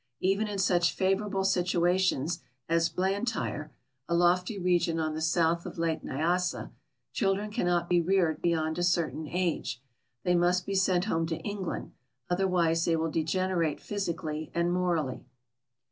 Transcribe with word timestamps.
Even 0.21 0.47
in 0.47 0.57
such 0.57 0.93
favorable 0.93 1.43
situations 1.43 2.39
as 2.67 2.89
Blantyre. 2.89 3.71
a 4.09 4.15
lofty 4.15 4.57
region 4.57 4.99
on 4.99 5.13
the 5.13 5.21
south 5.21 5.63
of 5.63 5.77
Lake 5.77 6.03
Nyasa. 6.03 6.71
children 7.13 7.51
cannot 7.51 7.87
be 7.87 8.01
reared 8.01 8.41
beyond 8.41 8.79
a 8.79 8.83
certain 8.83 9.27
age; 9.27 9.79
they 10.23 10.33
nuist 10.33 10.65
be 10.65 10.73
sent 10.73 11.05
home 11.05 11.27
to 11.27 11.37
England, 11.41 11.91
otherwise 12.31 12.83
they 12.85 12.95
will 12.95 13.11
degenerate 13.11 13.79
physically 13.79 14.49
and 14.55 14.73
morally. 14.73 15.23